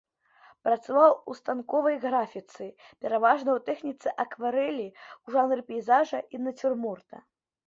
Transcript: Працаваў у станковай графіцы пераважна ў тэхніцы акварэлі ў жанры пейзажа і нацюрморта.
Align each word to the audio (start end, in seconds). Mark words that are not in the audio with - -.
Працаваў 0.67 1.11
у 1.31 1.35
станковай 1.39 1.97
графіцы 2.05 2.65
пераважна 3.03 3.49
ў 3.57 3.63
тэхніцы 3.69 4.15
акварэлі 4.25 4.87
ў 4.87 5.27
жанры 5.37 5.61
пейзажа 5.71 6.19
і 6.37 6.43
нацюрморта. 6.49 7.17